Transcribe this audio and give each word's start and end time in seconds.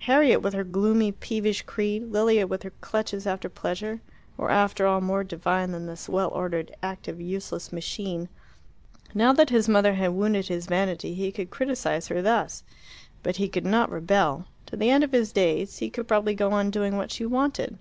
Harriet 0.00 0.42
with 0.42 0.52
her 0.52 0.62
gloomy 0.62 1.10
peevish 1.10 1.62
creed, 1.62 2.12
Lilia 2.12 2.46
with 2.46 2.64
her 2.64 2.72
clutches 2.82 3.26
after 3.26 3.48
pleasure, 3.48 4.02
were 4.36 4.50
after 4.50 4.84
all 4.86 5.00
more 5.00 5.24
divine 5.24 5.70
than 5.72 5.86
this 5.86 6.06
well 6.06 6.28
ordered, 6.34 6.76
active, 6.82 7.18
useless 7.18 7.72
machine. 7.72 8.28
Now 9.14 9.32
that 9.32 9.48
his 9.48 9.70
mother 9.70 9.94
had 9.94 10.08
wounded 10.12 10.48
his 10.48 10.66
vanity 10.66 11.14
he 11.14 11.32
could 11.32 11.48
criticize 11.48 12.08
her 12.08 12.20
thus. 12.20 12.62
But 13.22 13.36
he 13.36 13.48
could 13.48 13.64
not 13.64 13.90
rebel. 13.90 14.44
To 14.66 14.76
the 14.76 14.90
end 14.90 15.02
of 15.02 15.12
his 15.12 15.32
days 15.32 15.78
he 15.78 15.88
could 15.88 16.06
probably 16.06 16.34
go 16.34 16.52
on 16.52 16.70
doing 16.70 16.98
what 16.98 17.10
she 17.10 17.24
wanted. 17.24 17.78